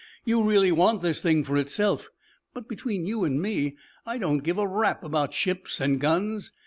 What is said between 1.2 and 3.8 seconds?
thing for itself. But, between you and me,